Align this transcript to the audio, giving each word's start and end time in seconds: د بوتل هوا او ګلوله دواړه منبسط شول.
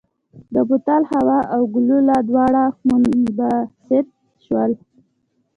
د 0.53 0.55
بوتل 0.67 1.03
هوا 1.13 1.39
او 1.53 1.61
ګلوله 1.73 2.15
دواړه 2.29 2.63
منبسط 2.87 4.07
شول. 4.45 4.71